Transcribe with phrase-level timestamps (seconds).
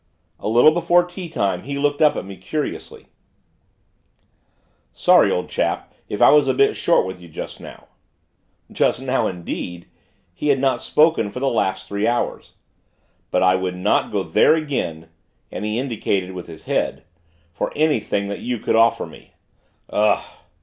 [0.39, 3.09] A little before teatime, he looked up at me, curiously.
[4.91, 7.85] "Sorry, old chap, if I was a bit short with you just now;"
[8.71, 9.85] (just now, indeed!
[10.33, 12.55] he had not spoken for the last three hours)
[13.29, 15.07] "but I would not go there again,"
[15.51, 17.03] and he indicated with his head,
[17.53, 19.35] "for anything that you could offer me.
[19.91, 20.25] Ugh!"